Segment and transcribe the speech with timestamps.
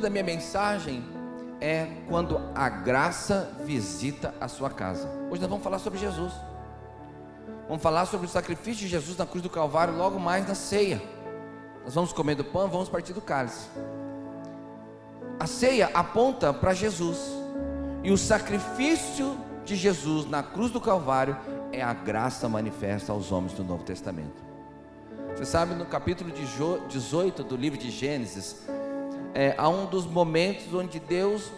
[0.00, 1.04] da minha mensagem
[1.60, 5.06] é Quando a Graça Visita a Sua Casa.
[5.30, 6.32] Hoje nós vamos falar sobre Jesus.
[7.68, 11.02] Vamos falar sobre o sacrifício de Jesus na cruz do Calvário logo mais na ceia.
[11.84, 13.68] Nós vamos comer do pão, vamos partir do cálice.
[15.38, 17.18] A ceia aponta para Jesus.
[18.02, 21.36] E o sacrifício de Jesus na cruz do Calvário
[21.72, 24.42] é a graça manifesta aos homens do Novo Testamento.
[25.36, 26.30] Você sabe, no capítulo
[26.88, 28.66] 18 do livro de Gênesis,
[29.34, 31.50] é, há um dos momentos onde Deus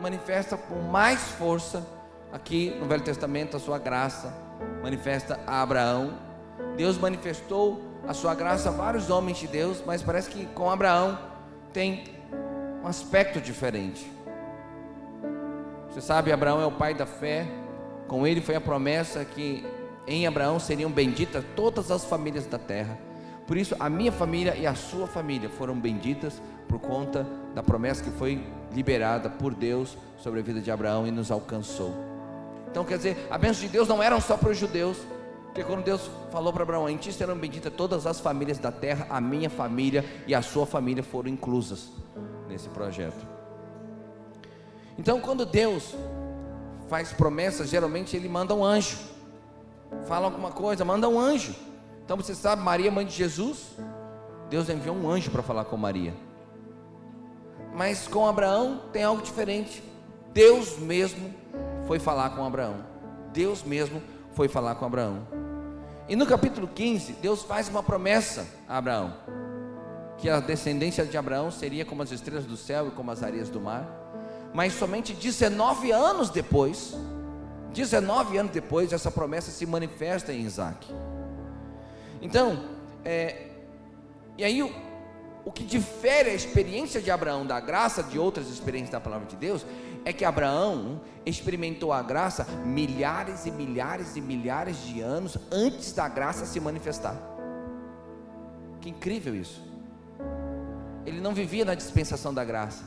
[0.00, 1.86] manifesta com mais força,
[2.32, 4.34] aqui no Velho Testamento, a sua graça,
[4.82, 6.14] manifesta a Abraão.
[6.76, 11.18] Deus manifestou a sua graça a vários homens de Deus, mas parece que com Abraão
[11.72, 12.04] tem
[12.82, 14.10] um aspecto diferente.
[15.90, 17.46] Você sabe, Abraão é o pai da fé,
[18.06, 19.66] com ele foi a promessa que
[20.06, 22.98] em Abraão seriam benditas todas as famílias da terra.
[23.46, 26.40] Por isso, a minha família e a sua família foram benditas
[26.70, 28.40] por conta da promessa que foi
[28.72, 31.92] liberada por Deus sobre a vida de Abraão e nos alcançou.
[32.70, 34.96] Então, quer dizer, a bênção de Deus não eram só para os judeus,
[35.46, 39.06] porque quando Deus falou para Abraão, em ti serão benditas todas as famílias da terra,
[39.10, 41.88] a minha família e a sua família foram inclusas
[42.48, 43.26] nesse projeto.
[44.96, 45.96] Então, quando Deus
[46.88, 49.10] faz promessas, geralmente ele manda um anjo
[50.06, 51.54] fala alguma coisa, manda um anjo.
[52.04, 53.76] Então você sabe, Maria, mãe de Jesus,
[54.48, 56.14] Deus enviou um anjo para falar com Maria.
[57.80, 59.82] Mas com Abraão tem algo diferente.
[60.34, 61.34] Deus mesmo
[61.86, 62.84] foi falar com Abraão.
[63.32, 64.02] Deus mesmo
[64.34, 65.26] foi falar com Abraão.
[66.06, 69.14] E no capítulo 15, Deus faz uma promessa a Abraão:
[70.18, 73.48] que a descendência de Abraão seria como as estrelas do céu e como as areias
[73.48, 73.88] do mar.
[74.52, 76.94] Mas somente 19 anos depois,
[77.72, 80.86] 19 anos depois, essa promessa se manifesta em Isaac.
[82.20, 82.62] Então,
[83.06, 83.52] é,
[84.36, 84.89] e aí
[85.44, 89.36] o, que difere a experiência de Abraão da graça de outras experiências da palavra de
[89.36, 89.64] Deus
[90.04, 96.08] é que Abraão experimentou a graça milhares e milhares e milhares de anos antes da
[96.08, 97.16] graça se manifestar.
[98.80, 99.62] Que incrível isso!
[101.04, 102.84] Ele não vivia na dispensação da graça,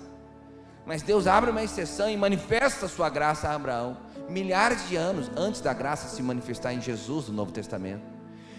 [0.85, 3.97] mas Deus abre uma exceção e manifesta a sua graça a Abraão
[4.29, 8.03] milhares de anos antes da graça se manifestar em Jesus no Novo Testamento,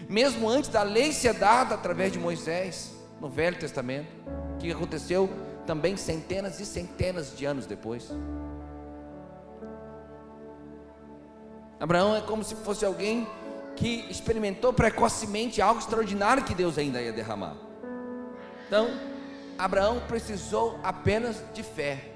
[0.07, 4.07] mesmo antes da lei ser dada através de Moisés no Velho Testamento,
[4.59, 5.29] que aconteceu
[5.65, 8.11] também centenas e centenas de anos depois.
[11.79, 13.27] Abraão é como se fosse alguém
[13.75, 17.55] que experimentou precocemente algo extraordinário que Deus ainda ia derramar.
[18.67, 18.87] Então,
[19.57, 22.11] Abraão precisou apenas de fé.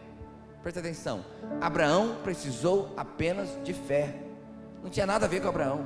[0.61, 1.23] Presta atenção.
[1.61, 4.15] Abraão precisou apenas de fé.
[4.81, 5.85] Não tinha nada a ver com Abraão.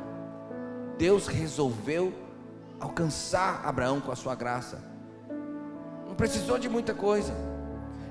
[0.98, 2.14] Deus resolveu
[2.80, 4.93] alcançar Abraão com a sua graça.
[6.14, 7.34] Não precisou de muita coisa.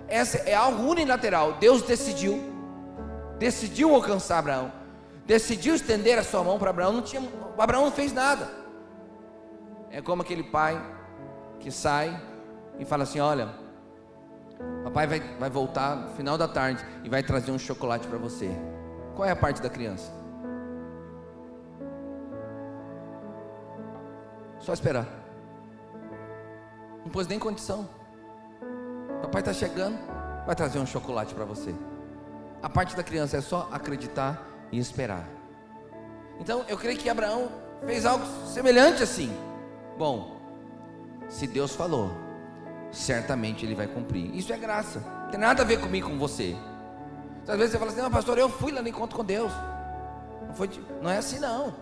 [0.09, 1.53] Essa é algo unilateral.
[1.61, 2.37] Deus decidiu.
[3.39, 4.73] Decidiu alcançar Abraão.
[5.25, 6.95] Decidiu estender a sua mão para Abraão.
[6.95, 7.23] Não tinha,
[7.57, 8.49] Abraão não fez nada.
[9.89, 10.85] É como aquele pai
[11.61, 12.21] que sai
[12.77, 13.51] e fala assim: Olha,
[14.83, 18.51] Papai vai, vai voltar no final da tarde e vai trazer um chocolate para você.
[19.15, 20.11] Qual é a parte da criança?
[24.59, 25.22] Só esperar.
[27.05, 27.89] Não pôs nem condição.
[29.23, 29.99] Papai está chegando,
[30.47, 31.75] vai trazer um chocolate para você.
[32.63, 35.29] A parte da criança é só acreditar e esperar.
[36.39, 37.51] Então eu creio que Abraão
[37.85, 39.33] fez algo semelhante assim.
[39.99, 40.41] Bom,
[41.29, 42.11] se Deus falou,
[42.91, 44.35] certamente Ele vai cumprir.
[44.35, 46.57] Isso é graça, não tem nada a ver comigo com você.
[47.47, 49.53] Às vezes você fala assim: não, pastor, eu fui lá no encontro com Deus.
[50.47, 50.71] Não, foi,
[51.01, 51.75] não é assim, não.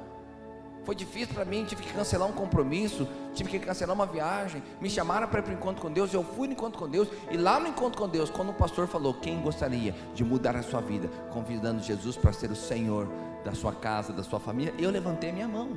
[0.84, 4.62] Foi difícil para mim, tive que cancelar um compromisso, tive que cancelar uma viagem.
[4.80, 7.08] Me chamaram para ir para o encontro com Deus, eu fui no encontro com Deus.
[7.30, 10.62] E lá no encontro com Deus, quando o pastor falou: quem gostaria de mudar a
[10.62, 13.08] sua vida, convidando Jesus para ser o Senhor
[13.44, 15.70] da sua casa, da sua família, eu levantei minha mão.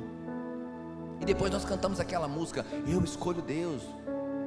[1.20, 3.82] E depois nós cantamos aquela música: Eu escolho Deus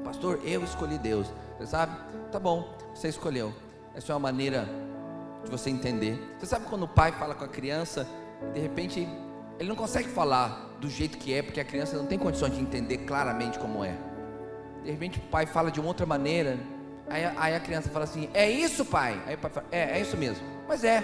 [0.07, 1.27] pastor, eu escolhi Deus.
[1.57, 1.94] Você sabe?
[2.31, 3.54] Tá bom, você escolheu.
[3.94, 4.65] Essa é uma maneira
[5.44, 6.18] de você entender.
[6.39, 8.07] Você sabe quando o pai fala com a criança,
[8.54, 9.07] de repente
[9.59, 12.62] ele não consegue falar do jeito que é, porque a criança não tem condições de
[12.62, 13.95] entender claramente como é.
[14.83, 16.59] De repente o pai fala de uma outra maneira,
[17.09, 19.21] aí, aí a criança fala assim: É isso, pai?
[19.25, 20.45] Aí o pai fala: É, é isso mesmo.
[20.68, 21.04] Mas é,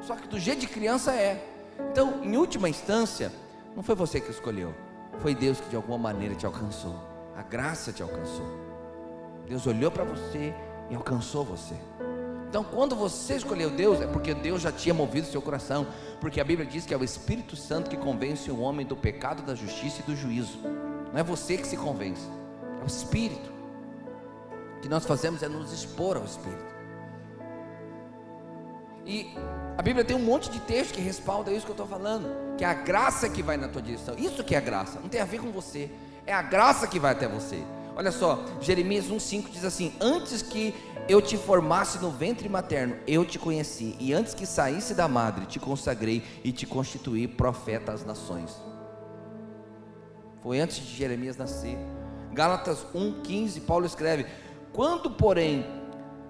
[0.00, 1.48] só que do jeito de criança é.
[1.90, 3.32] Então, em última instância,
[3.74, 4.74] não foi você que escolheu,
[5.20, 6.94] foi Deus que de alguma maneira te alcançou.
[7.36, 8.46] A graça te alcançou.
[9.48, 10.54] Deus olhou para você
[10.90, 11.74] e alcançou você.
[12.52, 15.86] Então, quando você escolheu Deus, é porque Deus já tinha movido seu coração.
[16.20, 19.42] Porque a Bíblia diz que é o Espírito Santo que convence o homem do pecado,
[19.42, 20.58] da justiça e do juízo.
[21.10, 22.28] Não é você que se convence,
[22.78, 23.50] é o Espírito.
[24.82, 26.74] que nós fazemos é nos expor ao Espírito.
[29.06, 29.34] E
[29.78, 32.28] a Bíblia tem um monte de texto que respalda isso que eu estou falando,
[32.58, 34.14] que é a graça que vai na tua direção.
[34.18, 35.90] Isso que é a graça, não tem a ver com você,
[36.26, 37.64] é a graça que vai até você.
[37.94, 40.74] Olha só, Jeremias 1,5 diz assim: Antes que
[41.08, 45.46] eu te formasse no ventre materno, eu te conheci, e antes que saísse da madre,
[45.46, 48.56] te consagrei e te constituí profeta às nações.
[50.40, 51.78] Foi antes de Jeremias nascer.
[52.32, 54.26] Gálatas 1,15, Paulo escreve:
[54.72, 55.66] Quando, porém,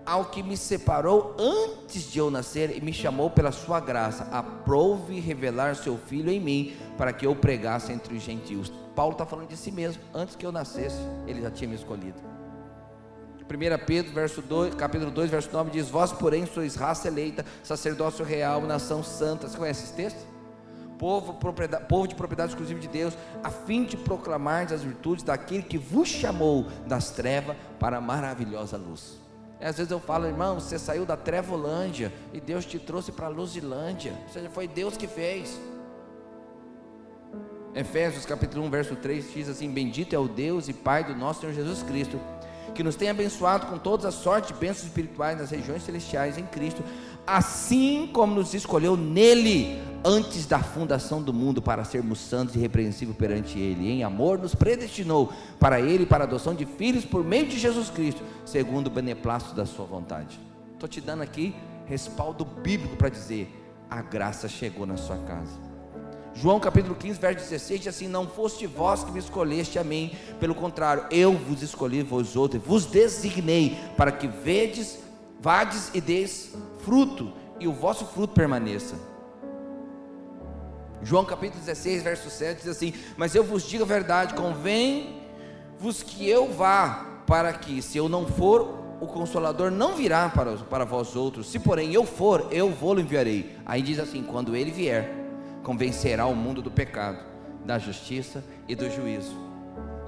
[0.05, 5.21] ao que me separou antes de eu nascer e me chamou pela sua graça, aprove
[5.21, 8.73] revelar seu filho em mim, para que eu pregasse entre os gentios.
[8.95, 12.21] Paulo está falando de si mesmo, antes que eu nascesse, ele já tinha me escolhido.
[13.53, 18.25] 1 Pedro, verso 2, capítulo 2, verso 9 diz: Vós, porém, sois raça eleita, sacerdócio
[18.25, 19.49] real, nação santa.
[19.49, 20.33] Você conhece esse texto?
[20.99, 21.35] Povo,
[21.89, 26.09] povo de propriedade exclusiva de Deus, a fim de proclamar as virtudes daquele que vos
[26.09, 29.22] chamou das trevas para a maravilhosa luz.
[29.63, 33.27] E às vezes eu falo, irmão, você saiu da Trevolândia e Deus te trouxe para
[33.27, 34.13] a Luzilândia.
[34.27, 35.57] Ou seja, foi Deus que fez.
[37.73, 41.43] Efésios capítulo 1, verso 3 diz assim: Bendito é o Deus e Pai do nosso
[41.43, 42.21] Senhor Jesus Cristo,
[42.75, 46.45] que nos tem abençoado com todas as sortes de bênçãos espirituais nas regiões celestiais em
[46.45, 46.83] Cristo,
[47.27, 53.17] assim como nos escolheu nele antes da fundação do mundo para sermos santos e irrepreensíveis
[53.17, 53.89] perante ele.
[53.89, 57.89] Em amor nos predestinou para ele para a adoção de filhos por meio de Jesus
[57.91, 60.41] Cristo, segundo o beneplácito da sua vontade.
[60.75, 61.55] Estou te dando aqui
[61.87, 63.49] respaldo bíblico para dizer:
[63.89, 65.73] a graça chegou na sua casa.
[66.35, 70.13] João capítulo 15, verso 16 diz assim: Não foste vós que me escolheste a mim,
[70.41, 74.99] pelo contrário, eu vos escolhi vós outros, vos designei para que vedes,
[75.43, 76.55] vades e deis
[76.85, 78.95] fruto, e o vosso fruto permaneça.
[81.03, 86.29] João capítulo 16, verso 7 diz assim: Mas eu vos digo a verdade, convém-vos que
[86.29, 91.17] eu vá, para que, se eu não for, o consolador não virá para, para vós
[91.17, 93.57] outros, se porém eu for, eu vou-lo enviarei.
[93.67, 95.13] Aí diz assim: quando ele vier,
[95.65, 97.19] convencerá o mundo do pecado,
[97.65, 99.35] da justiça e do juízo.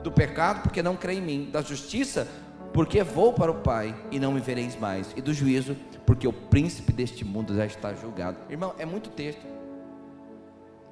[0.05, 2.29] Do pecado, porque não crê em mim, da justiça,
[2.75, 6.33] porque vou para o Pai e não me vereis mais, e do juízo, porque o
[6.33, 8.37] príncipe deste mundo já está julgado.
[8.51, 9.47] Irmão, é muito texto.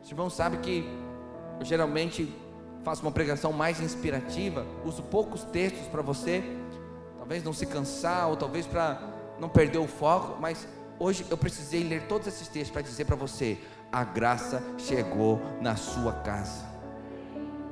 [0.05, 0.89] O irmão sabe que
[1.59, 2.33] eu geralmente
[2.85, 6.45] faço uma pregação mais inspirativa, uso poucos textos para você,
[7.19, 9.03] talvez não se cansar, ou talvez para
[9.41, 10.69] não perder o foco, mas
[11.01, 13.59] hoje eu precisei ler todos esses textos para dizer para você:
[13.91, 16.71] a graça chegou na sua casa.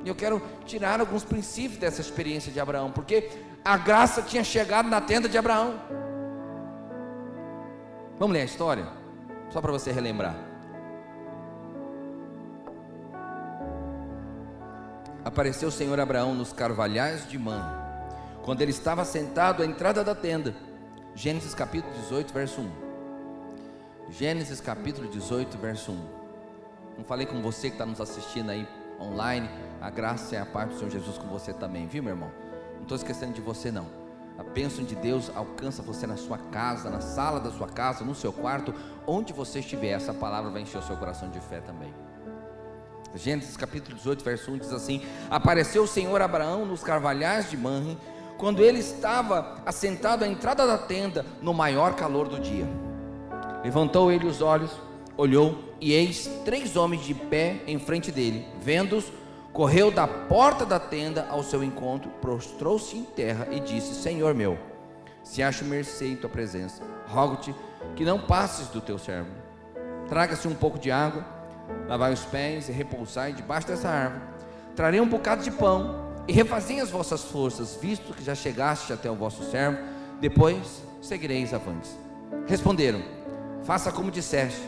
[0.03, 3.29] E eu quero tirar alguns princípios dessa experiência de Abraão, porque
[3.63, 5.79] a graça tinha chegado na tenda de Abraão.
[8.17, 8.87] Vamos ler a história?
[9.49, 10.35] Só para você relembrar.
[15.23, 17.63] Apareceu o Senhor Abraão nos carvalhais de Man,
[18.43, 20.55] quando ele estava sentado à entrada da tenda.
[21.13, 22.71] Gênesis capítulo 18, verso 1.
[24.09, 26.21] Gênesis capítulo 18, verso 1.
[26.97, 28.67] Não falei com você que está nos assistindo aí
[28.99, 29.47] online.
[29.79, 32.50] A graça é a parte do Senhor Jesus com você também, viu, meu irmão?
[32.81, 33.85] Não estou esquecendo de você, não.
[34.39, 38.15] A bênção de Deus alcança você na sua casa, na sala da sua casa, no
[38.15, 38.73] seu quarto,
[39.05, 39.91] onde você estiver.
[39.91, 41.93] Essa palavra vai encher o seu coração de fé também.
[43.15, 47.95] Gênesis capítulo 18, verso 1 diz assim: Apareceu o Senhor Abraão nos carvalhais de Manre,
[48.35, 52.67] quando ele estava assentado à entrada da tenda, no maior calor do dia.
[53.63, 54.71] Levantou ele os olhos,
[55.15, 58.47] olhou, e eis três homens de pé em frente dele.
[58.59, 59.05] Vendo-os,
[59.53, 64.57] correu da porta da tenda ao seu encontro, prostrou-se em terra e disse: Senhor meu,
[65.23, 67.53] se acho mercê em tua presença, rogo-te
[67.95, 69.29] que não passes do teu servo.
[70.07, 71.25] Traga-se um pouco de água,
[71.87, 74.23] lavai os pés e repousai debaixo dessa árvore.
[74.75, 79.09] Trarei um bocado de pão e refazei as vossas forças, visto que já chegaste até
[79.09, 79.77] o vosso servo.
[80.19, 81.89] Depois seguireis avante.
[82.47, 83.01] Responderam:
[83.63, 84.61] faça como disseste.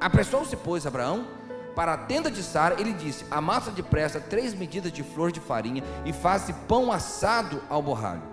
[0.00, 1.37] Apressou-se, pois, Abraão
[1.78, 5.80] para a tenda de Sara, ele disse: Amassa depressa três medidas de flor de farinha
[6.04, 8.24] e faça pão assado ao borralho.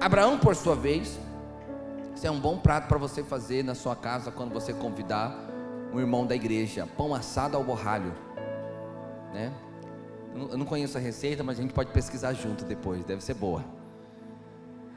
[0.00, 1.16] Abraão, por sua vez,
[2.16, 5.38] isso é um bom prato para você fazer na sua casa quando você convidar
[5.92, 8.12] um irmão da igreja: pão assado ao borralho.
[9.32, 9.52] Né?
[10.34, 13.64] Eu não conheço a receita, mas a gente pode pesquisar junto depois, deve ser boa.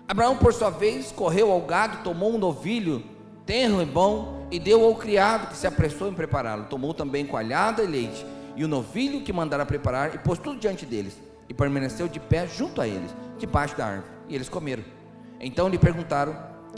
[0.07, 3.03] Abraão, por sua vez, correu ao gado, tomou um novilho
[3.47, 6.65] tenro e bom, e deu ao criado que se apressou em prepará-lo.
[6.65, 8.25] Tomou também coalhada e leite,
[8.55, 12.45] e o novilho que mandara preparar, e pôs tudo diante deles, e permaneceu de pé
[12.45, 14.11] junto a eles, debaixo da árvore.
[14.27, 14.83] E eles comeram.
[15.39, 16.35] Então lhe perguntaram: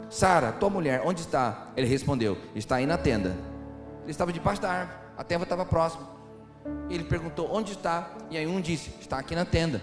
[0.09, 1.71] Sara, tua mulher, onde está?
[1.75, 3.35] Ele respondeu: Está aí na tenda.
[4.03, 6.07] Ele estava debaixo da árvore, a tenda estava próxima.
[6.87, 8.11] Ele perguntou: Onde está?
[8.29, 9.81] E aí um disse: Está aqui na tenda.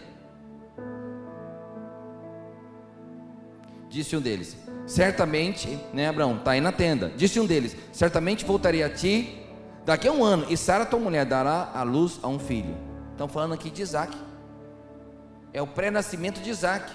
[3.89, 7.13] Disse um deles: Certamente, né, Abraão, está aí na tenda.
[7.17, 9.43] Disse um deles: Certamente voltarei a ti
[9.85, 12.77] daqui a um ano, e Sara, tua mulher, dará a luz a um filho.
[13.13, 14.17] Estão falando aqui de Isaac.
[15.53, 16.93] É o pré-nascimento de Isaac.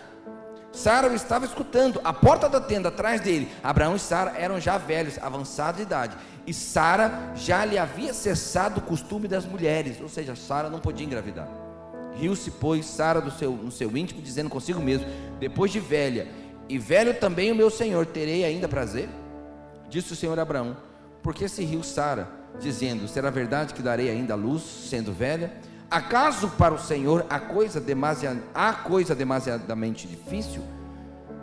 [0.72, 3.50] Sara estava escutando, a porta da tenda atrás dele.
[3.62, 6.16] Abraão e Sara eram já velhos, avançados de idade.
[6.48, 11.06] E Sara já lhe havia cessado o costume das mulheres, ou seja, Sara não podia
[11.06, 11.48] engravidar.
[12.16, 15.06] Riu-se, pois, Sara seu, no seu íntimo, dizendo consigo mesmo:
[15.40, 16.28] Depois de velha,
[16.72, 19.10] e velho também o meu senhor, terei ainda prazer?
[19.90, 20.78] Disse o Senhor a Abraão:
[21.22, 22.30] Por que se riu Sara,
[22.62, 25.51] dizendo: Será verdade que darei ainda a luz, sendo velha?
[25.90, 28.38] Acaso para o Senhor há coisa, demasiad...
[28.56, 30.63] há coisa demasiadamente difícil?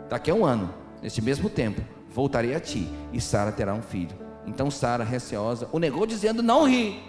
[0.09, 4.17] Daqui a um ano, neste mesmo tempo, voltarei a ti, e Sara terá um filho.
[4.47, 7.03] Então Sara, receosa, o negou, dizendo: Não ri.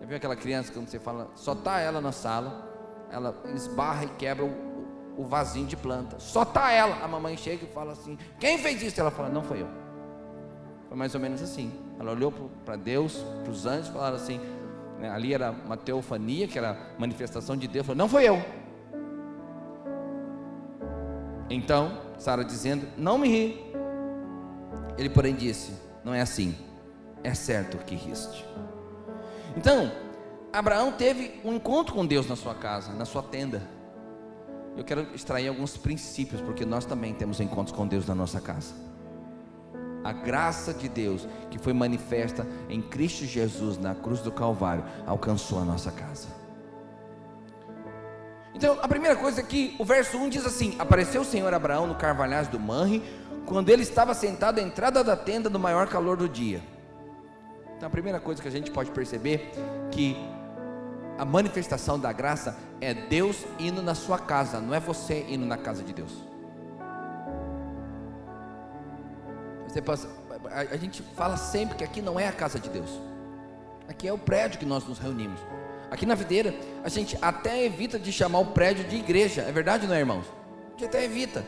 [0.00, 2.72] Já viu aquela criança quando você fala, só está ela na sala,
[3.10, 4.71] ela esbarra e quebra o,
[5.16, 7.04] o vasinho de planta, só está ela.
[7.04, 9.00] A mamãe chega e fala assim: Quem fez isso?
[9.00, 9.68] Ela fala: Não foi eu.
[10.88, 11.72] Foi mais ou menos assim.
[11.98, 12.32] Ela olhou
[12.64, 14.40] para Deus, para os anjos, falaram assim:
[15.02, 15.10] né?
[15.10, 18.40] ali era uma teofania, que era manifestação de Deus, falou, não foi eu.
[21.50, 23.72] Então, Sara dizendo, não me ri.
[24.96, 25.72] Ele, porém, disse:
[26.04, 26.54] Não é assim,
[27.24, 28.46] é certo que riste.
[29.56, 29.90] Então,
[30.52, 33.62] Abraão teve um encontro com Deus na sua casa, na sua tenda.
[34.76, 38.72] Eu quero extrair alguns princípios, porque nós também temos encontros com Deus na nossa casa
[40.04, 45.60] a graça de Deus que foi manifesta em Cristo Jesus na cruz do Calvário alcançou
[45.60, 46.28] a nossa casa.
[48.54, 51.86] Então, a primeira coisa é que o verso 1 diz assim: Apareceu o Senhor Abraão
[51.86, 53.02] no carvalhais do Manre,
[53.46, 56.62] quando ele estava sentado à entrada da tenda no maior calor do dia.
[57.76, 59.50] Então, a primeira coisa que a gente pode perceber
[59.90, 60.16] que
[61.18, 65.56] a manifestação da graça é Deus indo na sua casa, não é você indo na
[65.56, 66.10] casa de Deus.
[69.68, 70.10] Você passa,
[70.50, 72.90] a, a gente fala sempre que aqui não é a casa de Deus.
[73.88, 75.38] Aqui é o prédio que nós nos reunimos.
[75.92, 79.42] Aqui na videira, a gente até evita de chamar o prédio de igreja.
[79.42, 80.24] É verdade, não é, irmãos?
[80.66, 81.44] A gente até evita.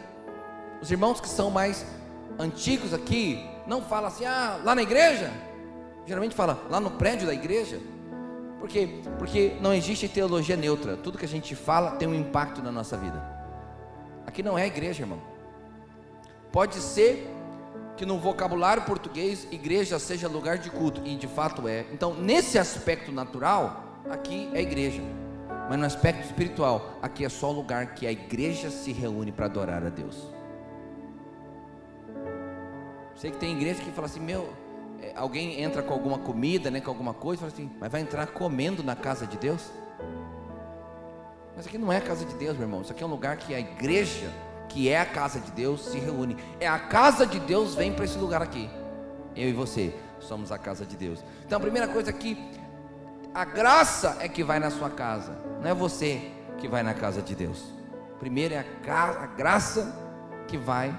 [0.80, 1.84] Os irmãos que são mais
[2.38, 5.32] antigos aqui, não falam assim, ah, lá na igreja.
[6.06, 7.80] Geralmente fala lá no prédio da igreja.
[8.64, 8.88] Por quê?
[9.18, 10.96] Porque não existe teologia neutra.
[10.96, 13.22] Tudo que a gente fala tem um impacto na nossa vida.
[14.26, 15.20] Aqui não é igreja, irmão.
[16.50, 17.30] Pode ser
[17.94, 21.84] que no vocabulário português igreja seja lugar de culto, e de fato é.
[21.92, 25.02] Então, nesse aspecto natural, aqui é igreja.
[25.68, 29.44] Mas no aspecto espiritual, aqui é só o lugar que a igreja se reúne para
[29.44, 30.32] adorar a Deus.
[33.14, 34.48] Sei que tem igreja que fala assim, meu,
[35.14, 38.82] alguém entra com alguma comida, né, com alguma coisa, fala assim, mas vai entrar comendo
[38.82, 39.70] na casa de Deus?
[41.56, 42.82] Mas aqui não é a casa de Deus, meu irmão.
[42.82, 44.30] Isso aqui é um lugar que a igreja
[44.68, 46.36] que é a casa de Deus, se reúne.
[46.58, 48.68] É a casa de Deus vem para esse lugar aqui.
[49.36, 51.24] Eu e você somos a casa de Deus.
[51.46, 52.50] Então a primeira coisa aqui,
[53.32, 57.22] a graça é que vai na sua casa, não é você que vai na casa
[57.22, 57.72] de Deus.
[58.18, 59.94] Primeiro é a, a graça
[60.48, 60.92] que vai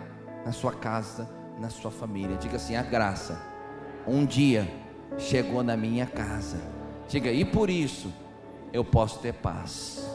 [0.46, 2.38] na sua casa, na sua família.
[2.38, 3.42] Diga assim: a graça,
[4.08, 4.68] um dia
[5.18, 6.62] chegou na minha casa.
[7.08, 8.12] Diga, e por isso
[8.74, 10.06] eu posso ter paz.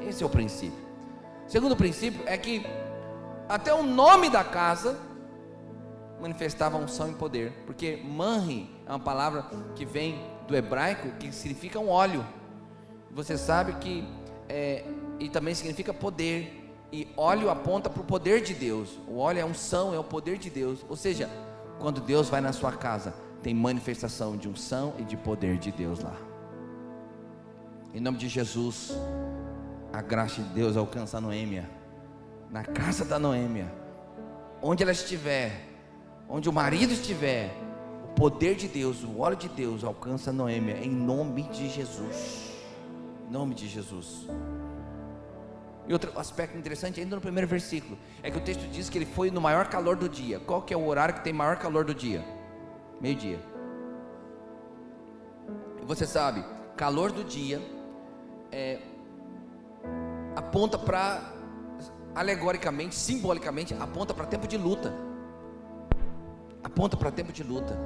[0.00, 0.86] Esse é o princípio.
[1.46, 2.66] Segundo princípio é que
[3.48, 4.98] até o nome da casa
[6.20, 11.78] manifestava unção e poder, porque manri é uma palavra que vem do hebraico que significa
[11.78, 12.24] um óleo.
[13.10, 14.04] Você sabe que
[14.48, 14.84] é,
[15.18, 16.62] e também significa poder.
[16.92, 18.98] E óleo aponta para o poder de Deus.
[19.08, 20.84] O óleo é unção, é o poder de Deus.
[20.88, 21.28] Ou seja,
[21.78, 26.00] quando Deus vai na sua casa, tem manifestação de unção e de poder de Deus
[26.00, 26.16] lá.
[27.94, 28.92] Em nome de Jesus,
[29.92, 31.68] a graça de Deus alcança a Noêmia,
[32.50, 33.72] na casa da Noêmia,
[34.60, 35.66] onde ela estiver,
[36.28, 37.54] onde o marido estiver,
[38.04, 42.52] o poder de Deus, o óleo de Deus alcança a Noêmia, em nome de Jesus.
[43.28, 44.26] Em nome de Jesus.
[45.88, 49.06] E outro aspecto interessante, ainda no primeiro versículo, é que o texto diz que ele
[49.06, 50.40] foi no maior calor do dia.
[50.40, 52.24] Qual que é o horário que tem maior calor do dia?
[53.00, 53.38] Meio-dia.
[55.80, 56.44] E você sabe,
[56.76, 57.60] calor do dia
[58.50, 58.80] é
[60.34, 61.32] aponta para,
[62.14, 64.92] alegoricamente, simbolicamente, aponta para tempo de luta.
[66.64, 67.78] Aponta para tempo de luta.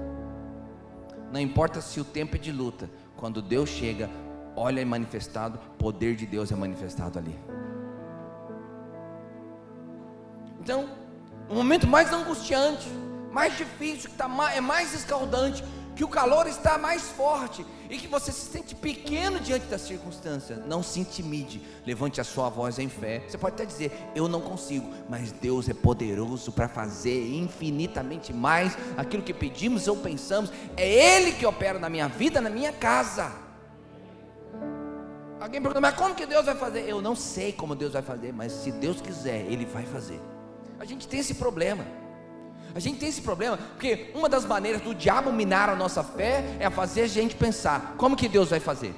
[1.30, 4.10] Não importa se o tempo é de luta, quando Deus chega,
[4.56, 7.38] olha é manifestado, poder de Deus é manifestado ali.
[10.60, 10.88] Então,
[11.48, 12.88] o momento mais angustiante,
[13.32, 15.64] mais difícil, que tá é mais escaldante,
[15.96, 20.56] que o calor está mais forte e que você se sente pequeno diante da circunstância,
[20.56, 23.22] não se intimide, levante a sua voz em fé.
[23.28, 28.78] Você pode até dizer, eu não consigo, mas Deus é poderoso para fazer infinitamente mais
[28.96, 33.32] aquilo que pedimos ou pensamos, é Ele que opera na minha vida, na minha casa.
[35.40, 36.88] Alguém pergunta, mas como que Deus vai fazer?
[36.88, 40.20] Eu não sei como Deus vai fazer, mas se Deus quiser, Ele vai fazer.
[40.80, 41.84] A gente tem esse problema.
[42.74, 46.56] A gente tem esse problema, porque uma das maneiras do diabo minar a nossa fé
[46.58, 48.94] é fazer a gente pensar: como que Deus vai fazer?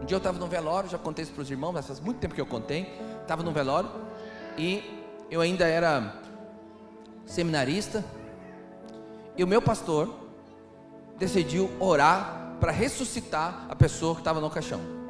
[0.00, 2.18] Um dia eu estava no velório, já contei isso para os irmãos, mas faz muito
[2.18, 2.92] tempo que eu contei.
[3.22, 3.90] Estava no velório
[4.58, 4.82] e
[5.30, 6.20] eu ainda era
[7.24, 8.04] seminarista.
[9.36, 10.12] E o meu pastor
[11.16, 15.03] decidiu orar para ressuscitar a pessoa que estava no caixão.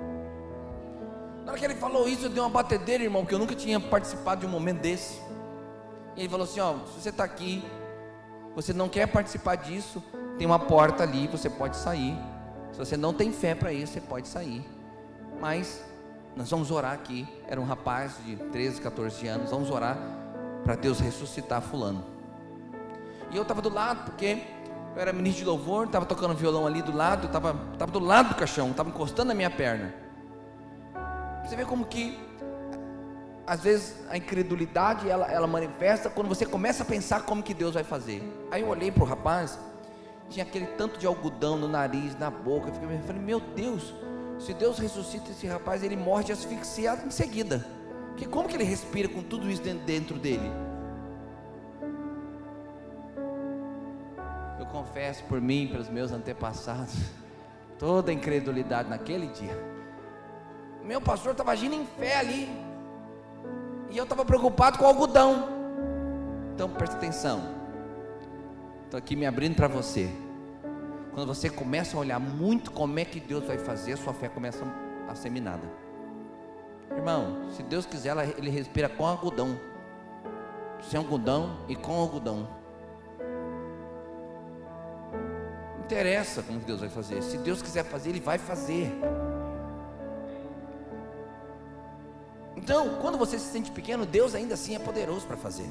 [1.45, 3.79] Na hora que ele falou isso, eu dei uma batedeira, irmão, porque eu nunca tinha
[3.79, 5.21] participado de um momento desse.
[6.17, 7.63] E ele falou assim: ó, se você está aqui,
[8.55, 10.03] você não quer participar disso,
[10.39, 12.17] tem uma porta ali, você pode sair.
[12.73, 14.65] Se você não tem fé para isso, você pode sair.
[15.39, 15.85] Mas
[16.35, 17.29] nós vamos orar aqui.
[17.47, 19.51] Era um rapaz de 13, 14 anos.
[19.51, 19.99] Vamos orar
[20.65, 22.05] para Deus ressuscitar Fulano.
[23.31, 24.43] E eu estava do lado, porque
[24.97, 28.31] eu era ministro de louvor, estava tocando violão ali do lado, estava tava do lado
[28.31, 30.04] do caixão, estava encostando na minha perna.
[31.45, 32.19] Você vê como que
[33.47, 37.75] às vezes a incredulidade ela, ela manifesta quando você começa a pensar como que Deus
[37.75, 38.23] vai fazer.
[38.51, 39.59] Aí eu olhei para o rapaz,
[40.31, 42.69] tinha aquele tanto de algodão no nariz, na boca.
[42.69, 43.95] Eu fiquei, falei, meu Deus,
[44.39, 47.67] se Deus ressuscita esse rapaz, ele morre de asfixiado em seguida.
[48.09, 50.51] Porque como que ele respira com tudo isso dentro dele?
[54.59, 56.95] Eu confesso por mim, pelos meus antepassados,
[57.79, 59.74] toda a incredulidade naquele dia.
[60.85, 62.49] Meu pastor estava agindo em fé ali.
[63.91, 65.49] E eu estava preocupado com o algodão.
[66.55, 67.43] Então presta atenção.
[68.85, 70.11] Estou aqui me abrindo para você.
[71.15, 74.29] Quando você começa a olhar muito como é que Deus vai fazer, a sua fé
[74.29, 74.65] começa
[75.09, 75.63] a ser minada.
[76.91, 79.59] Irmão, se Deus quiser, Ele respira com algodão.
[80.83, 82.47] Sem algodão e com algodão.
[85.77, 87.23] Não interessa como Deus vai fazer.
[87.23, 88.93] Se Deus quiser fazer, Ele vai fazer.
[92.57, 95.69] Então, quando você se sente pequeno, Deus ainda assim é poderoso para fazer.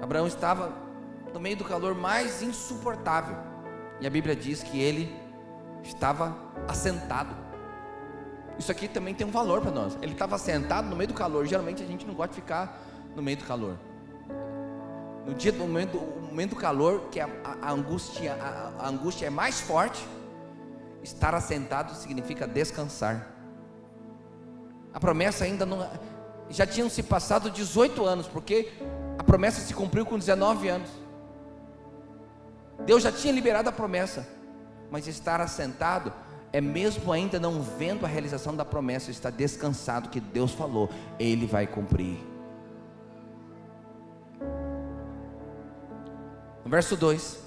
[0.00, 0.72] Abraão estava
[1.32, 3.36] no meio do calor mais insuportável,
[4.00, 5.14] e a Bíblia diz que ele
[5.82, 6.36] estava
[6.68, 7.34] assentado.
[8.58, 9.96] Isso aqui também tem um valor para nós.
[10.02, 11.46] Ele estava sentado no meio do calor.
[11.46, 12.82] Geralmente a gente não gosta de ficar
[13.16, 13.76] no meio do calor.
[15.26, 19.26] No dia do momento, momento do calor, que a, a, a angústia, a, a angústia
[19.26, 20.04] é mais forte,
[21.02, 23.31] estar assentado significa descansar.
[24.92, 25.88] A promessa ainda não.
[26.50, 28.72] Já tinham se passado 18 anos, porque
[29.18, 30.90] a promessa se cumpriu com 19 anos.
[32.84, 34.26] Deus já tinha liberado a promessa,
[34.90, 36.12] mas estar assentado
[36.52, 41.46] é mesmo ainda não vendo a realização da promessa, está descansado que Deus falou, Ele
[41.46, 42.18] vai cumprir.
[46.64, 47.38] No verso 2,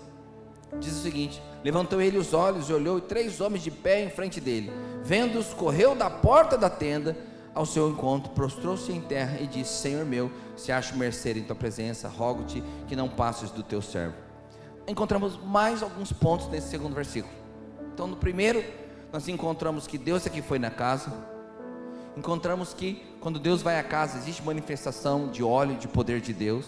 [0.80, 4.10] diz o seguinte: Levantou ele os olhos e olhou, e três homens de pé em
[4.10, 4.72] frente dele.
[5.04, 7.16] Vendo-os, correu da porta da tenda
[7.56, 11.56] ao seu encontro, prostrou-se em terra e disse: Senhor meu, se acho mercê em tua
[11.56, 14.16] presença, rogo-te que não passes do teu servo.
[14.86, 17.34] Encontramos mais alguns pontos nesse segundo versículo.
[17.94, 18.64] Então, no primeiro,
[19.12, 21.12] nós encontramos que Deus aqui foi na casa.
[22.18, 26.68] Encontramos que quando Deus vai à casa, existe manifestação de óleo, de poder de Deus.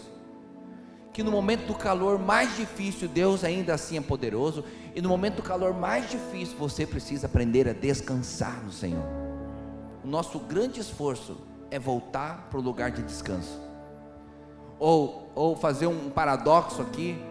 [1.13, 4.63] Que no momento do calor mais difícil, Deus ainda assim é poderoso.
[4.95, 9.26] E no momento do calor mais difícil, você precisa aprender a descansar no Senhor
[10.07, 11.35] o nosso grande esforço
[11.69, 13.59] é voltar para o lugar de descanso.
[14.79, 17.21] Ou, ou fazer um paradoxo aqui,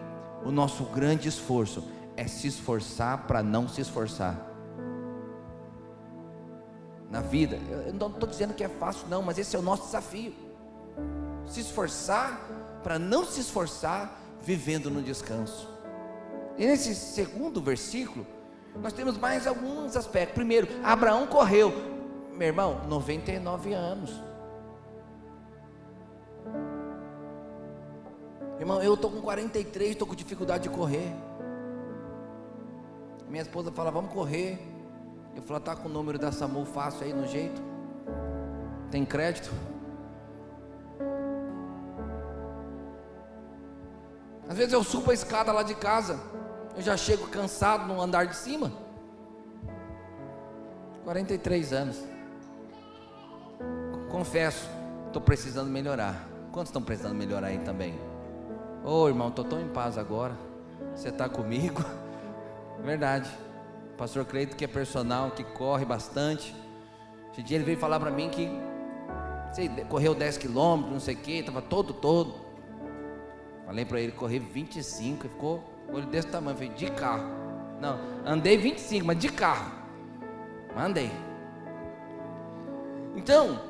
[0.45, 1.83] o nosso grande esforço
[2.15, 4.39] é se esforçar para não se esforçar.
[7.09, 9.85] Na vida, eu não estou dizendo que é fácil, não, mas esse é o nosso
[9.85, 10.35] desafio.
[11.47, 12.39] Se esforçar
[12.83, 15.67] para não se esforçar, vivendo no descanso.
[16.55, 18.23] E nesse segundo versículo,
[18.79, 20.35] nós temos mais alguns aspectos.
[20.35, 21.96] Primeiro, Abraão correu,
[22.37, 24.11] meu irmão, 99 anos.
[28.59, 31.13] Irmão, eu estou com 43, estou com dificuldade de correr.
[33.27, 34.59] Minha esposa fala, vamos correr.
[35.35, 37.61] Eu falo, tá com o número da SAMU fácil aí no jeito?
[38.91, 39.51] Tem crédito?
[44.47, 46.19] Às vezes eu subo a escada lá de casa,
[46.75, 48.71] eu já chego cansado no andar de cima.
[51.03, 52.16] 43 anos.
[54.17, 54.67] Confesso,
[55.05, 56.27] estou precisando melhorar.
[56.51, 57.93] Quantos estão precisando melhorar aí também?
[58.83, 60.33] Ô oh, irmão, estou tão em paz agora.
[60.95, 61.85] Você está comigo?
[62.83, 63.29] Verdade.
[63.95, 66.55] pastor Creito que é personal, que corre bastante.
[67.31, 68.49] Esse dia ele veio falar para mim que
[69.53, 72.33] sei, correu 10 quilômetros, não sei o que, estava todo, todo.
[73.67, 76.57] Falei para ele correr 25, ele ficou olho desse tamanho.
[76.57, 77.23] Falei, de carro.
[77.79, 79.71] Não, andei 25, mas de carro.
[80.75, 81.11] Andei.
[83.15, 83.66] Então,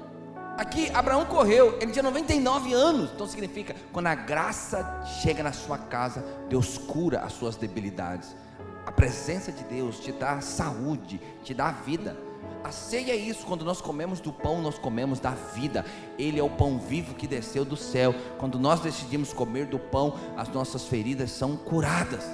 [0.58, 3.12] aqui Abraão correu, ele tinha 99 anos.
[3.14, 8.36] Então significa, quando a graça chega na sua casa, Deus cura as suas debilidades.
[8.86, 12.18] A presença de Deus te dá saúde, te dá vida.
[12.64, 15.86] A ceia é isso, quando nós comemos do pão, nós comemos da vida.
[16.18, 18.14] Ele é o pão vivo que desceu do céu.
[18.38, 22.26] Quando nós decidimos comer do pão, as nossas feridas são curadas.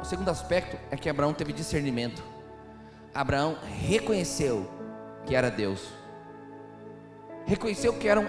[0.00, 2.37] O segundo aspecto é que Abraão teve discernimento.
[3.18, 4.70] Abraão reconheceu
[5.26, 5.88] que era Deus.
[7.46, 8.28] Reconheceu que era, um,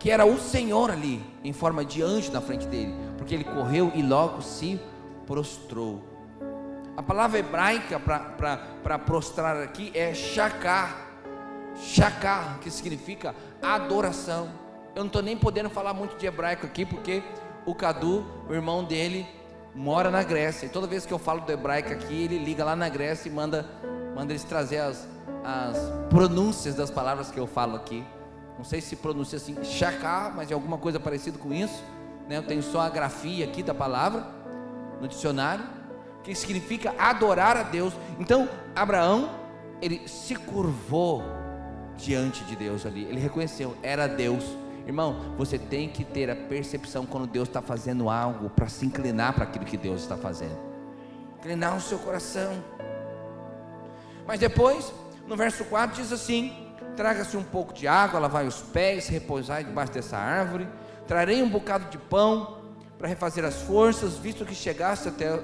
[0.00, 2.92] que era o Senhor ali, em forma de anjo na frente dele.
[3.16, 4.80] Porque ele correu e logo se
[5.28, 6.02] prostrou.
[6.96, 11.06] A palavra hebraica para prostrar aqui é shakar.
[11.76, 14.50] Shakar, que significa adoração.
[14.92, 17.22] Eu não estou nem podendo falar muito de hebraico aqui, porque
[17.64, 19.24] o Cadu, o irmão dele,
[19.72, 20.66] mora na Grécia.
[20.66, 23.32] E toda vez que eu falo do hebraico aqui, ele liga lá na Grécia e
[23.32, 23.64] manda,
[24.14, 25.06] manda eles trazer as,
[25.44, 25.76] as
[26.08, 28.04] pronúncias das palavras que eu falo aqui.
[28.56, 31.82] Não sei se pronuncia assim, shakar, mas é alguma coisa parecida com isso.
[32.28, 32.36] Né?
[32.36, 34.26] Eu tenho só a grafia aqui da palavra
[35.00, 35.64] no dicionário,
[36.22, 37.94] que significa adorar a Deus.
[38.18, 39.30] Então, Abraão,
[39.80, 41.22] ele se curvou
[41.96, 44.44] diante de Deus ali, ele reconheceu, era Deus.
[44.86, 49.34] Irmão, você tem que ter a percepção quando Deus está fazendo algo para se inclinar
[49.34, 50.58] para aquilo que Deus está fazendo,
[51.38, 52.52] inclinar o seu coração.
[54.30, 54.94] Mas depois,
[55.26, 59.92] no verso 4 diz assim: Traga-se um pouco de água, lavai os pés, repousai debaixo
[59.92, 60.68] dessa árvore,
[61.04, 62.58] trarei um bocado de pão
[62.96, 65.42] para refazer as forças, visto que chegaste até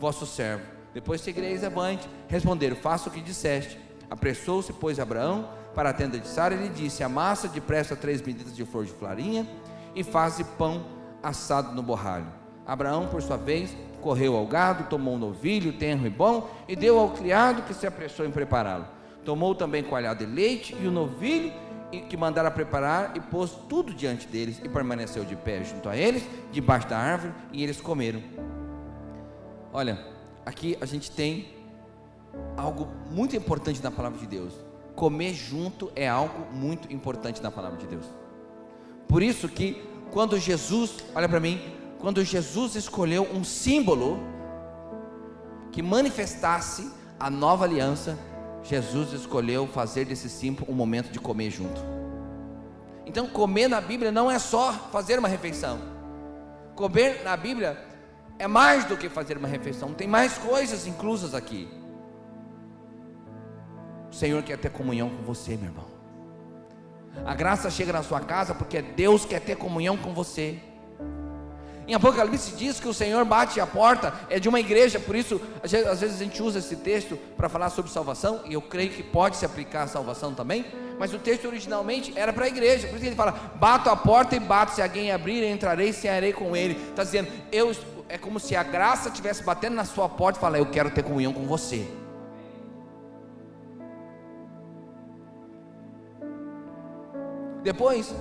[0.00, 0.64] vosso servo.
[0.94, 2.08] Depois seguireis avante.
[2.26, 3.78] Responderam: Faça o que disseste.
[4.08, 8.56] Apressou-se, pois, Abraão para a tenda de Sara e lhe disse: Amassa depressa três medidas
[8.56, 9.46] de flor de farinha
[9.94, 10.82] e faze pão
[11.22, 12.32] assado no borralho.
[12.66, 16.98] Abraão, por sua vez, correu ao gado, tomou um novilho, tenro e bom, e deu
[16.98, 18.84] ao criado que se apressou em prepará-lo.
[19.24, 21.50] Tomou também coalhado de leite e o novilho
[22.10, 26.22] que mandara preparar e pôs tudo diante deles e permaneceu de pé junto a eles,
[26.52, 28.22] debaixo da árvore, e eles comeram.
[29.72, 29.98] Olha,
[30.44, 31.48] aqui a gente tem
[32.58, 34.52] algo muito importante na palavra de Deus.
[34.94, 38.04] Comer junto é algo muito importante na palavra de Deus.
[39.08, 41.60] Por isso que quando Jesus, olha para mim,
[42.04, 44.20] quando Jesus escolheu um símbolo
[45.72, 48.18] que manifestasse a nova aliança,
[48.62, 51.80] Jesus escolheu fazer desse símbolo um momento de comer junto.
[53.06, 55.78] Então, comer na Bíblia não é só fazer uma refeição.
[56.74, 57.82] Comer na Bíblia
[58.38, 61.66] é mais do que fazer uma refeição, tem mais coisas inclusas aqui.
[64.12, 65.86] O Senhor quer ter comunhão com você, meu irmão.
[67.24, 70.60] A graça chega na sua casa porque Deus quer ter comunhão com você.
[71.86, 75.40] Em Apocalipse diz que o Senhor bate a porta, é de uma igreja, por isso
[75.62, 79.02] às vezes a gente usa esse texto para falar sobre salvação, e eu creio que
[79.02, 80.64] pode se aplicar à salvação também,
[80.98, 84.34] mas o texto originalmente era para a igreja, por isso ele fala: bato a porta
[84.34, 86.80] e bato, se alguém abrir, entrarei e cearei com ele.
[86.90, 87.74] Está dizendo, eu,
[88.08, 91.02] é como se a graça estivesse batendo na sua porta e falar: Eu quero ter
[91.02, 91.86] comunhão com você.
[97.62, 98.14] Depois,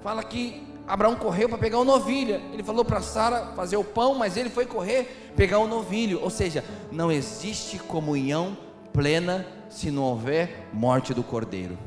[0.00, 2.40] fala que Abraão correu para pegar o novilho.
[2.52, 6.20] Ele falou para Sara fazer o pão, mas ele foi correr pegar o novilho.
[6.22, 8.56] Ou seja, não existe comunhão
[8.92, 11.78] plena se não houver morte do cordeiro.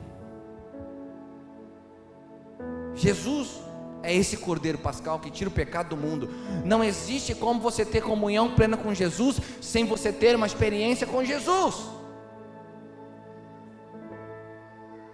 [2.93, 3.59] Jesus
[4.03, 6.29] é esse cordeiro pascal que tira o pecado do mundo.
[6.63, 11.23] Não existe como você ter comunhão plena com Jesus sem você ter uma experiência com
[11.23, 11.75] Jesus.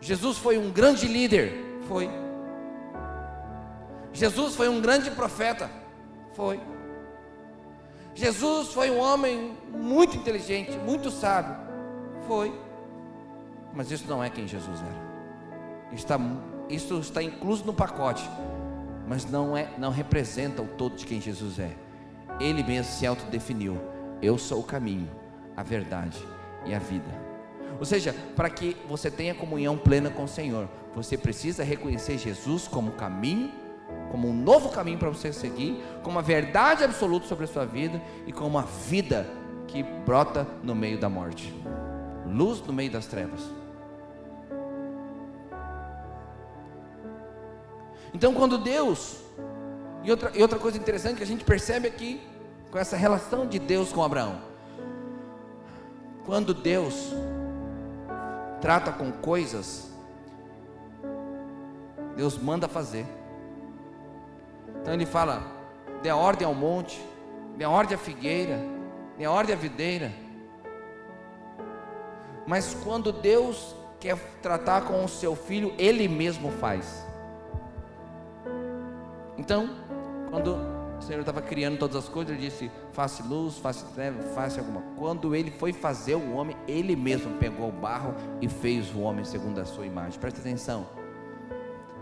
[0.02, 1.54] Jesus foi um grande líder,
[1.88, 2.10] foi
[4.17, 5.69] Jesus foi um grande profeta.
[6.34, 6.60] Foi.
[8.15, 11.56] Jesus foi um homem muito inteligente, muito sábio.
[12.27, 12.51] Foi.
[13.75, 15.95] Mas isso não é quem Jesus era.
[15.95, 16.19] Está,
[16.67, 18.27] isso está incluso no pacote,
[19.08, 21.71] mas não é, não representa o todo de quem Jesus é.
[22.39, 23.80] Ele mesmo se autodefiniu:
[24.19, 25.12] Eu sou o caminho,
[25.56, 26.17] a verdade
[26.65, 27.27] e a vida.
[27.80, 32.67] Ou seja, para que você tenha comunhão plena com o Senhor, você precisa reconhecer Jesus
[32.67, 33.66] como caminho
[34.12, 38.02] como um novo caminho para você seguir, como uma verdade absoluta sobre a sua vida
[38.26, 39.28] e como uma vida
[39.67, 41.54] que brota no meio da morte,
[42.26, 43.41] luz no meio das trevas.
[48.13, 49.17] Então, quando Deus,
[50.04, 52.22] e outra, e outra coisa interessante que a gente percebe aqui,
[52.72, 54.39] com essa relação de Deus com Abraão,
[56.26, 57.13] quando Deus
[58.60, 59.89] trata com coisas,
[62.15, 63.06] Deus manda fazer.
[64.88, 65.43] Então ele fala:
[66.02, 66.97] dê ordem ao monte,
[67.58, 68.58] dê ordem à figueira,
[69.17, 70.13] dê ordem à videira.
[72.47, 77.06] Mas quando Deus quer tratar com o seu filho, Ele mesmo faz.
[79.38, 79.71] Então,
[80.30, 80.56] quando
[80.97, 84.82] o Senhor estava criando todas as coisas, Ele disse: faça luz, faça treva, faça alguma.
[84.97, 89.26] Quando Ele foi fazer o homem, Ele mesmo pegou o barro e fez o homem
[89.26, 90.17] segundo a sua imagem.
[90.17, 90.88] Presta atenção.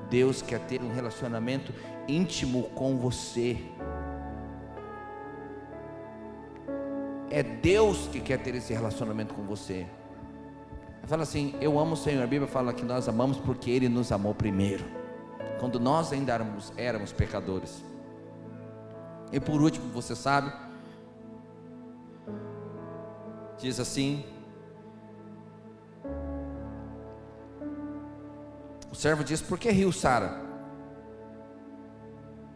[0.08, 1.74] Deus quer ter um relacionamento
[2.08, 3.58] íntimo com você.
[7.30, 9.86] É Deus que quer ter esse relacionamento com você.
[11.08, 12.24] Fala assim: Eu amo o Senhor.
[12.24, 14.86] A Bíblia fala que nós amamos porque Ele nos amou primeiro,
[15.60, 17.84] quando nós ainda éramos, éramos pecadores.
[19.32, 20.52] E por último, você sabe,
[23.60, 24.26] diz assim:
[28.92, 30.45] O servo diz: Por que riu Sara?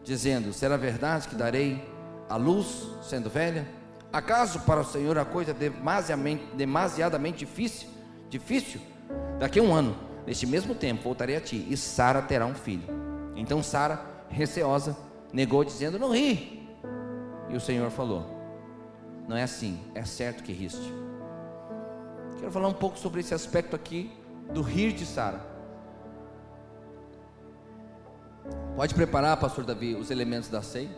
[0.04, 1.82] Dizendo: Será verdade que darei
[2.28, 3.66] a luz sendo velha?
[4.12, 7.88] Acaso para o Senhor a coisa demasiadamente, demasiadamente difícil?
[8.30, 8.80] difícil,
[9.38, 12.84] daqui a um ano, neste mesmo tempo, voltarei a ti, e Sara terá um filho.
[13.34, 14.96] Então Sara, receosa,
[15.32, 16.68] negou, dizendo: Não ri.
[17.48, 18.24] E o Senhor falou:
[19.28, 20.92] Não é assim, é certo que riste.
[22.38, 24.10] Quero falar um pouco sobre esse aspecto aqui
[24.54, 25.49] do rir de Sara.
[28.76, 30.88] Pode preparar, pastor Davi, os elementos da ceia?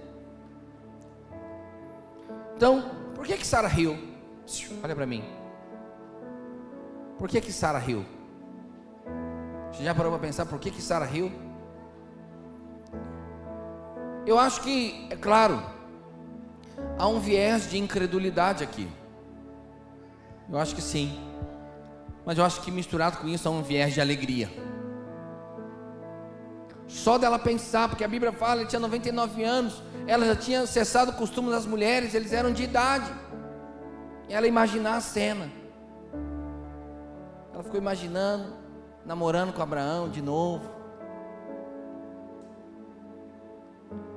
[2.57, 3.99] Então, por que que Sara riu?
[4.83, 5.25] Olha para mim.
[7.19, 8.05] Por que que Sara riu?
[9.73, 11.33] Você já parou para pensar por que que Sara riu?
[14.27, 15.61] Eu acho que, é claro,
[16.99, 18.89] há um viés de incredulidade aqui.
[20.49, 21.19] Eu acho que sim.
[22.25, 24.49] Mas eu acho que misturado com isso há um viés de alegria.
[26.92, 31.11] Só dela pensar, porque a Bíblia fala, ele tinha 99 anos, ela já tinha cessado
[31.11, 33.11] o costume das mulheres, eles eram de idade.
[34.28, 35.50] Ela imaginar a cena.
[37.52, 38.52] Ela ficou imaginando,
[39.07, 40.70] namorando com Abraão de novo.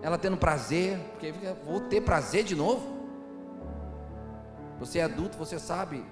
[0.01, 1.33] Ela tendo prazer, porque
[1.65, 2.93] vou ter prazer de novo.
[4.79, 6.05] Você é adulto, você sabe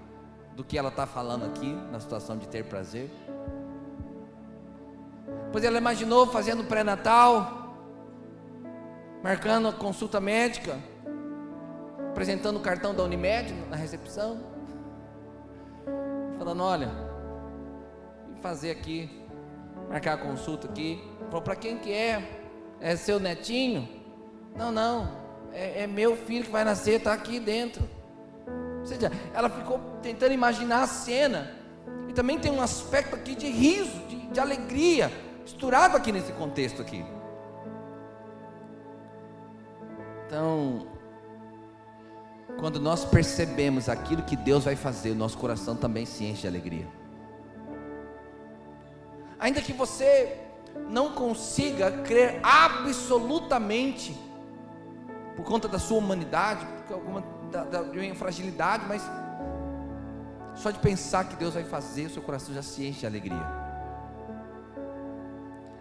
[0.55, 3.11] do que ela está falando aqui, na situação de ter prazer.
[5.53, 7.77] Pois ela imaginou fazendo pré-natal,
[9.21, 10.79] marcando a consulta médica,
[12.09, 14.39] apresentando o cartão da Unimed na recepção,
[16.39, 16.89] falando: olha,
[18.41, 19.07] fazer aqui,
[19.87, 21.07] marcar a consulta aqui.
[21.27, 22.41] Falou, para quem que é?
[22.81, 23.87] É seu netinho?
[24.55, 25.07] Não, não,
[25.51, 27.87] é, é meu filho que vai nascer, está aqui dentro.
[28.79, 31.51] Ou seja, ela ficou tentando imaginar a cena.
[32.09, 35.11] E também tem um aspecto aqui de riso, de, de alegria,
[35.43, 37.05] misturado aqui nesse contexto aqui.
[40.25, 40.87] Então,
[42.59, 46.87] quando nós percebemos aquilo que Deus vai fazer, nosso coração também se enche de alegria.
[49.39, 50.39] Ainda que você
[50.89, 54.17] não consiga crer absolutamente
[55.35, 57.83] por conta da sua humanidade, por alguma da, da,
[58.15, 59.03] fragilidade, mas
[60.55, 63.62] só de pensar que Deus vai fazer, o seu coração já se enche de alegria.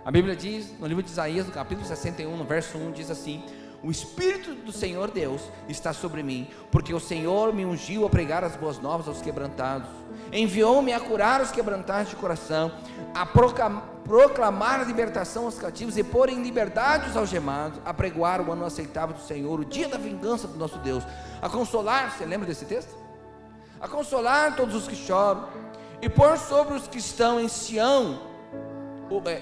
[0.04, 3.44] A Bíblia diz, no livro de Isaías, no capítulo 61, no verso 1, diz assim:
[3.82, 8.44] o Espírito do Senhor Deus está sobre mim, porque o Senhor me ungiu a pregar
[8.44, 9.88] as boas novas aos quebrantados,
[10.32, 12.70] enviou-me a curar os quebrantados de coração,
[13.12, 18.52] a proclamar a libertação aos cativos e pôr em liberdade os algemados, a pregoar o
[18.52, 21.02] ano aceitável do Senhor, o dia da vingança do nosso Deus,
[21.40, 22.94] a consolar, você lembra desse texto?
[23.80, 25.48] A consolar todos os que choram,
[26.00, 28.31] e pôr sobre os que estão em Sião,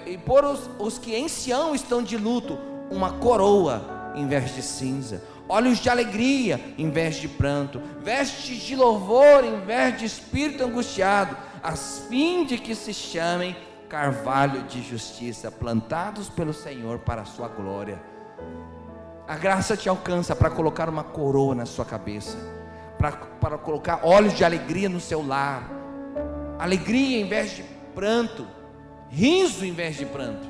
[0.05, 2.57] e pôr os, os que em Sião estão de luto,
[2.89, 8.75] uma coroa em vez de cinza, olhos de alegria em vez de pranto, vestes de
[8.75, 13.55] louvor em vez de espírito angustiado, a fim de que se chamem
[13.87, 18.01] carvalho de justiça, plantados pelo Senhor para a sua glória.
[19.27, 22.37] A graça te alcança para colocar uma coroa na sua cabeça,
[22.97, 25.69] para, para colocar olhos de alegria no seu lar,
[26.57, 28.47] alegria em vez de pranto,
[29.11, 30.47] riso em vez de pranto.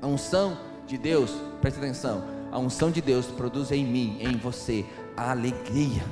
[0.00, 4.84] A unção de Deus, preste atenção, a unção de Deus produz em mim, em você,
[5.16, 6.02] a alegria.